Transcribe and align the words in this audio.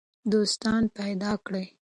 دوستان 0.33 0.83
پیدا 0.97 1.31
کړئ. 1.45 1.65